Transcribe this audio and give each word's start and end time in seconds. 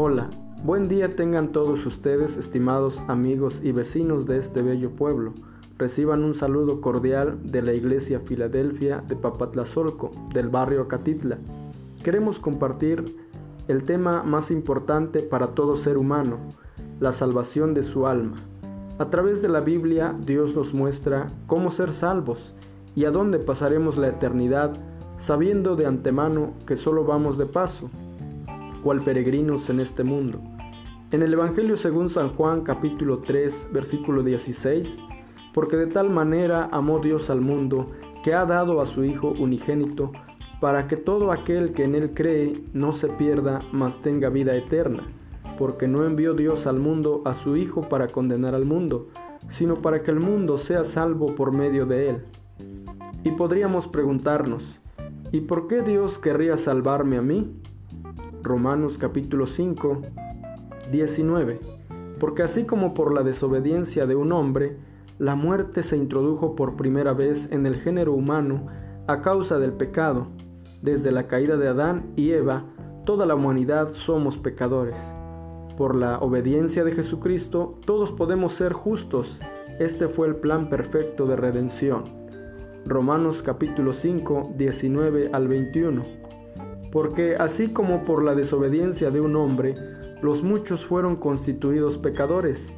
Hola, 0.00 0.30
buen 0.62 0.86
día 0.86 1.16
tengan 1.16 1.50
todos 1.50 1.84
ustedes, 1.84 2.36
estimados 2.36 3.02
amigos 3.08 3.60
y 3.64 3.72
vecinos 3.72 4.26
de 4.26 4.38
este 4.38 4.62
bello 4.62 4.90
pueblo. 4.90 5.32
Reciban 5.76 6.22
un 6.22 6.36
saludo 6.36 6.80
cordial 6.80 7.36
de 7.42 7.62
la 7.62 7.72
Iglesia 7.72 8.20
Filadelfia 8.20 9.02
de 9.08 9.16
Papatlazolco, 9.16 10.12
del 10.32 10.50
barrio 10.50 10.82
Acatitla. 10.82 11.38
Queremos 12.04 12.38
compartir 12.38 13.16
el 13.66 13.82
tema 13.82 14.22
más 14.22 14.52
importante 14.52 15.18
para 15.18 15.48
todo 15.48 15.76
ser 15.76 15.98
humano, 15.98 16.38
la 17.00 17.10
salvación 17.10 17.74
de 17.74 17.82
su 17.82 18.06
alma. 18.06 18.36
A 19.00 19.10
través 19.10 19.42
de 19.42 19.48
la 19.48 19.58
Biblia, 19.58 20.14
Dios 20.24 20.54
nos 20.54 20.74
muestra 20.74 21.26
cómo 21.48 21.72
ser 21.72 21.92
salvos 21.92 22.54
y 22.94 23.04
a 23.04 23.10
dónde 23.10 23.40
pasaremos 23.40 23.96
la 23.96 24.06
eternidad, 24.06 24.76
sabiendo 25.16 25.74
de 25.74 25.86
antemano 25.86 26.52
que 26.68 26.76
solo 26.76 27.02
vamos 27.02 27.36
de 27.36 27.46
paso, 27.46 27.90
cual 28.82 29.02
peregrinos 29.02 29.70
en 29.70 29.80
este 29.80 30.04
mundo. 30.04 30.40
En 31.10 31.22
el 31.22 31.32
Evangelio 31.32 31.76
según 31.76 32.08
San 32.08 32.30
Juan 32.30 32.62
capítulo 32.62 33.18
3 33.18 33.68
versículo 33.72 34.22
16, 34.22 34.98
porque 35.54 35.76
de 35.76 35.86
tal 35.86 36.10
manera 36.10 36.68
amó 36.72 36.98
Dios 36.98 37.30
al 37.30 37.40
mundo, 37.40 37.90
que 38.22 38.34
ha 38.34 38.44
dado 38.44 38.80
a 38.80 38.86
su 38.86 39.04
Hijo 39.04 39.34
unigénito, 39.38 40.12
para 40.60 40.86
que 40.86 40.96
todo 40.96 41.32
aquel 41.32 41.72
que 41.72 41.84
en 41.84 41.94
él 41.94 42.12
cree 42.14 42.62
no 42.72 42.92
se 42.92 43.08
pierda, 43.08 43.62
mas 43.72 44.02
tenga 44.02 44.28
vida 44.28 44.56
eterna 44.56 45.06
porque 45.58 45.88
no 45.88 46.06
envió 46.06 46.34
Dios 46.34 46.66
al 46.66 46.78
mundo 46.78 47.22
a 47.24 47.34
su 47.34 47.56
Hijo 47.56 47.88
para 47.88 48.06
condenar 48.06 48.54
al 48.54 48.64
mundo, 48.64 49.08
sino 49.48 49.82
para 49.82 50.02
que 50.02 50.12
el 50.12 50.20
mundo 50.20 50.56
sea 50.56 50.84
salvo 50.84 51.34
por 51.34 51.52
medio 51.52 51.84
de 51.84 52.10
él. 52.10 52.24
Y 53.24 53.32
podríamos 53.32 53.88
preguntarnos, 53.88 54.80
¿y 55.32 55.40
por 55.40 55.66
qué 55.66 55.82
Dios 55.82 56.18
querría 56.18 56.56
salvarme 56.56 57.18
a 57.18 57.22
mí? 57.22 57.52
Romanos 58.42 58.98
capítulo 58.98 59.46
5, 59.46 60.02
19. 60.90 61.60
Porque 62.20 62.42
así 62.42 62.64
como 62.64 62.94
por 62.94 63.12
la 63.12 63.22
desobediencia 63.22 64.06
de 64.06 64.14
un 64.14 64.32
hombre, 64.32 64.76
la 65.18 65.34
muerte 65.34 65.82
se 65.82 65.96
introdujo 65.96 66.54
por 66.54 66.76
primera 66.76 67.12
vez 67.12 67.50
en 67.50 67.66
el 67.66 67.76
género 67.76 68.12
humano 68.12 68.66
a 69.06 69.20
causa 69.22 69.58
del 69.58 69.72
pecado, 69.72 70.28
desde 70.82 71.10
la 71.10 71.26
caída 71.26 71.56
de 71.56 71.66
Adán 71.66 72.12
y 72.14 72.30
Eva, 72.30 72.64
toda 73.04 73.26
la 73.26 73.34
humanidad 73.34 73.90
somos 73.92 74.38
pecadores. 74.38 75.14
Por 75.76 75.96
la 75.96 76.18
obediencia 76.18 76.84
de 76.84 76.92
Jesucristo, 76.92 77.78
todos 77.84 78.12
podemos 78.12 78.52
ser 78.52 78.72
justos. 78.72 79.40
Este 79.80 80.08
fue 80.08 80.28
el 80.28 80.36
plan 80.36 80.68
perfecto 80.68 81.26
de 81.26 81.36
redención. 81.36 82.04
Romanos 82.84 83.42
capítulo 83.42 83.92
5, 83.92 84.52
19 84.56 85.30
al 85.32 85.48
21. 85.48 86.27
Porque 86.90 87.36
así 87.36 87.68
como 87.68 88.04
por 88.04 88.24
la 88.24 88.34
desobediencia 88.34 89.10
de 89.10 89.20
un 89.20 89.36
hombre, 89.36 89.74
los 90.22 90.42
muchos 90.42 90.84
fueron 90.84 91.16
constituidos 91.16 91.98
pecadores, 91.98 92.72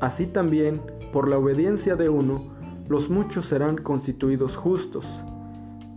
así 0.00 0.26
también 0.26 0.80
por 1.12 1.28
la 1.28 1.38
obediencia 1.38 1.96
de 1.96 2.08
uno, 2.08 2.52
los 2.88 3.08
muchos 3.08 3.46
serán 3.46 3.76
constituidos 3.76 4.56
justos. 4.56 5.22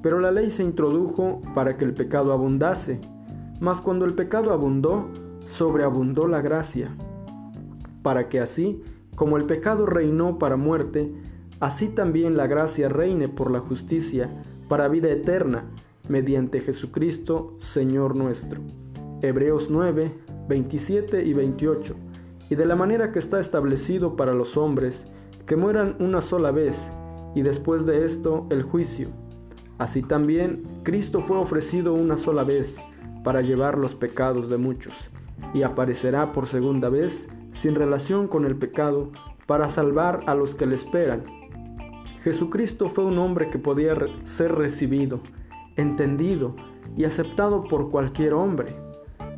Pero 0.02 0.20
la 0.20 0.32
ley 0.32 0.50
se 0.50 0.64
introdujo 0.64 1.42
para 1.54 1.78
que 1.78 1.86
el 1.86 1.94
pecado 1.94 2.32
abundase, 2.32 3.00
mas 3.60 3.82
cuando 3.82 4.06
el 4.06 4.14
pecado 4.14 4.52
abundó, 4.52 5.10
sobreabundó 5.48 6.28
la 6.28 6.42
gracia, 6.42 6.96
para 8.04 8.30
que 8.30 8.40
así 8.40 8.84
como 9.16 9.38
el 9.38 9.46
pecado 9.46 9.86
reinó 9.86 10.38
para 10.38 10.58
muerte, 10.58 11.12
así 11.60 11.88
también 11.88 12.38
la 12.38 12.48
gracia 12.48 12.90
reine 12.90 13.30
por 13.30 13.50
la 13.50 13.60
justicia 13.60 14.30
para 14.68 14.88
vida 14.88 15.10
eterna, 15.10 15.66
mediante 16.08 16.60
Jesucristo, 16.62 17.58
Señor 17.60 18.16
nuestro. 18.16 18.62
Hebreos 19.22 19.70
9, 19.70 20.12
27 20.48 21.24
y 21.24 21.34
28. 21.34 21.96
Y 22.50 22.56
de 22.56 22.66
la 22.66 22.76
manera 22.76 23.12
que 23.12 23.20
está 23.20 23.40
establecido 23.40 24.16
para 24.16 24.34
los 24.34 24.58
hombres, 24.58 25.08
que 25.46 25.56
mueran 25.56 25.96
una 26.00 26.22
sola 26.22 26.52
vez, 26.52 26.92
y 27.34 27.42
después 27.42 27.86
de 27.86 28.06
esto 28.06 28.48
el 28.50 28.64
juicio. 28.64 29.10
Así 29.78 30.02
también 30.02 30.64
Cristo 30.84 31.22
fue 31.22 31.38
ofrecido 31.38 31.94
una 31.94 32.18
sola 32.18 32.44
vez, 32.44 32.78
para 33.26 33.42
llevar 33.42 33.78
los 33.78 33.96
pecados 33.96 34.50
de 34.50 34.58
muchos 34.58 35.10
y 35.54 35.64
aparecerá 35.64 36.32
por 36.32 36.48
segunda 36.48 36.90
vez 36.90 37.28
sin 37.52 37.76
relación 37.76 38.28
con 38.28 38.46
el 38.46 38.56
pecado 38.56 39.12
para 39.48 39.68
salvar 39.68 40.22
a 40.28 40.36
los 40.36 40.56
que 40.56 40.68
le 40.68 40.76
esperan. 40.76 41.26
Jesucristo 42.24 42.90
fue 42.90 43.04
un 43.04 43.18
hombre 43.18 43.50
que 43.50 43.60
podía 43.60 43.96
ser 44.24 44.54
recibido, 44.54 45.22
entendido 45.76 46.56
y 46.98 47.06
aceptado 47.06 47.64
por 47.64 47.90
cualquier 47.90 48.34
hombre. 48.34 48.76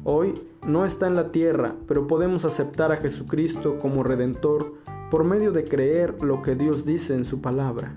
Hoy 0.04 0.34
no 0.66 0.86
está 0.86 1.08
en 1.08 1.16
la 1.16 1.32
tierra, 1.32 1.76
pero 1.88 2.08
podemos 2.08 2.46
aceptar 2.46 2.92
a 2.92 2.98
Jesucristo 2.98 3.80
como 3.80 4.04
redentor 4.04 4.74
por 5.10 5.24
medio 5.24 5.52
de 5.52 5.64
creer 5.64 6.22
lo 6.22 6.42
que 6.42 6.56
Dios 6.56 6.86
dice 6.86 7.14
en 7.14 7.26
su 7.26 7.42
palabra. 7.42 7.96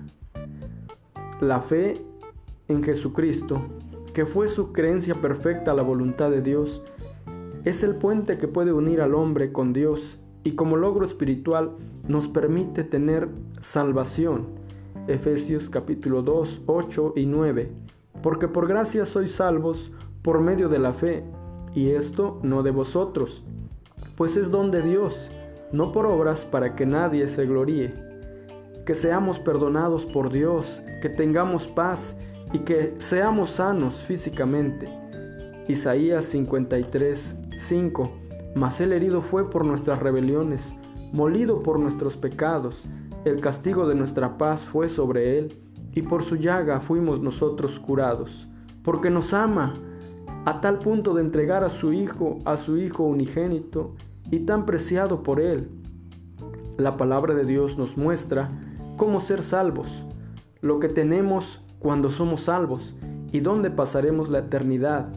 La 1.39 1.61
fe 1.61 2.01
en 2.67 2.83
Jesucristo, 2.83 3.61
que 4.13 4.25
fue 4.25 4.47
su 4.47 4.71
creencia 4.71 5.15
perfecta 5.15 5.71
a 5.71 5.75
la 5.75 5.83
voluntad 5.83 6.31
de 6.31 6.41
Dios, 6.41 6.83
es 7.63 7.83
el 7.83 7.95
puente 7.95 8.37
que 8.37 8.47
puede 8.47 8.73
unir 8.73 9.01
al 9.01 9.13
hombre 9.13 9.51
con 9.51 9.73
Dios 9.73 10.19
y 10.43 10.53
como 10.53 10.77
logro 10.77 11.05
espiritual 11.05 11.71
nos 12.07 12.27
permite 12.27 12.83
tener 12.83 13.29
salvación. 13.59 14.47
Efesios 15.07 15.69
capítulo 15.69 16.23
2, 16.23 16.63
8 16.65 17.13
y 17.15 17.25
9. 17.25 17.71
Porque 18.21 18.47
por 18.47 18.67
gracia 18.67 19.05
sois 19.05 19.31
salvos 19.33 19.91
por 20.21 20.41
medio 20.41 20.69
de 20.69 20.79
la 20.79 20.93
fe, 20.93 21.23
y 21.73 21.91
esto 21.91 22.39
no 22.43 22.63
de 22.63 22.71
vosotros, 22.71 23.45
pues 24.15 24.37
es 24.37 24.51
don 24.51 24.71
de 24.71 24.81
Dios, 24.81 25.31
no 25.71 25.91
por 25.91 26.05
obras 26.05 26.45
para 26.45 26.75
que 26.75 26.85
nadie 26.85 27.27
se 27.27 27.45
gloríe. 27.45 27.93
Que 28.85 28.95
seamos 28.95 29.39
perdonados 29.39 30.05
por 30.05 30.31
Dios, 30.31 30.81
que 31.01 31.09
tengamos 31.09 31.67
paz 31.67 32.17
y 32.51 32.59
que 32.59 32.95
seamos 32.99 33.51
sanos 33.51 34.03
físicamente 34.03 35.01
Isaías 35.71 36.25
53, 36.25 37.35
5. 37.57 38.11
Mas 38.55 38.81
el 38.81 38.91
herido 38.91 39.21
fue 39.21 39.49
por 39.49 39.63
nuestras 39.63 39.99
rebeliones, 39.99 40.75
molido 41.13 41.63
por 41.63 41.79
nuestros 41.79 42.17
pecados, 42.17 42.83
el 43.23 43.39
castigo 43.39 43.87
de 43.87 43.95
nuestra 43.95 44.37
paz 44.37 44.65
fue 44.65 44.89
sobre 44.89 45.37
él, 45.37 45.61
y 45.93 46.03
por 46.03 46.23
su 46.23 46.35
llaga 46.35 46.79
fuimos 46.79 47.21
nosotros 47.21 47.79
curados, 47.79 48.47
porque 48.83 49.09
nos 49.09 49.33
ama 49.33 49.75
a 50.45 50.61
tal 50.61 50.79
punto 50.79 51.13
de 51.13 51.21
entregar 51.21 51.63
a 51.63 51.69
su 51.69 51.93
Hijo, 51.93 52.39
a 52.45 52.57
su 52.57 52.77
Hijo 52.77 53.03
unigénito, 53.03 53.95
y 54.29 54.39
tan 54.39 54.65
preciado 54.65 55.23
por 55.23 55.39
él. 55.39 55.69
La 56.77 56.97
palabra 56.97 57.35
de 57.35 57.45
Dios 57.45 57.77
nos 57.77 57.97
muestra 57.97 58.49
cómo 58.97 59.19
ser 59.19 59.43
salvos, 59.43 60.05
lo 60.61 60.79
que 60.79 60.87
tenemos 60.87 61.61
cuando 61.79 62.09
somos 62.09 62.41
salvos, 62.41 62.95
y 63.31 63.39
dónde 63.39 63.71
pasaremos 63.71 64.29
la 64.29 64.39
eternidad 64.39 65.11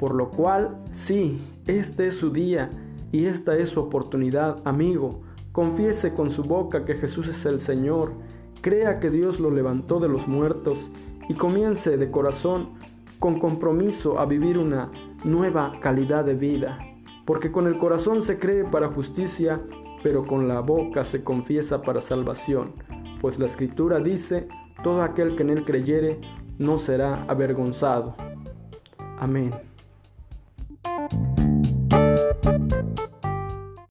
por 0.00 0.14
lo 0.14 0.30
cual, 0.30 0.78
sí, 0.92 1.42
este 1.66 2.06
es 2.06 2.14
su 2.14 2.30
día 2.30 2.70
y 3.12 3.26
esta 3.26 3.58
es 3.58 3.68
su 3.68 3.80
oportunidad, 3.80 4.56
amigo. 4.64 5.20
Confiese 5.52 6.14
con 6.14 6.30
su 6.30 6.42
boca 6.42 6.86
que 6.86 6.94
Jesús 6.94 7.28
es 7.28 7.44
el 7.44 7.58
Señor, 7.58 8.14
crea 8.60 9.00
que 9.00 9.10
Dios 9.10 9.40
lo 9.40 9.50
levantó 9.50 10.00
de 10.00 10.08
los 10.08 10.28
muertos 10.28 10.90
y 11.28 11.34
comience 11.34 11.96
de 11.96 12.10
corazón, 12.10 12.70
con 13.18 13.38
compromiso, 13.38 14.18
a 14.18 14.26
vivir 14.26 14.58
una 14.58 14.90
nueva 15.24 15.78
calidad 15.80 16.24
de 16.24 16.34
vida. 16.34 16.78
Porque 17.24 17.52
con 17.52 17.66
el 17.66 17.78
corazón 17.78 18.22
se 18.22 18.38
cree 18.38 18.64
para 18.64 18.88
justicia, 18.88 19.60
pero 20.02 20.26
con 20.26 20.48
la 20.48 20.60
boca 20.60 21.04
se 21.04 21.22
confiesa 21.22 21.82
para 21.82 22.00
salvación. 22.00 22.72
Pues 23.20 23.38
la 23.38 23.46
Escritura 23.46 23.98
dice, 23.98 24.48
todo 24.82 25.02
aquel 25.02 25.36
que 25.36 25.42
en 25.42 25.50
él 25.50 25.64
creyere 25.64 26.20
no 26.58 26.78
será 26.78 27.24
avergonzado. 27.24 28.16
Amén. 29.18 29.69